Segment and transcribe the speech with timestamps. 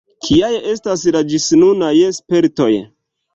[0.27, 2.73] Kiaj estas la ĝisnunaj spertoj?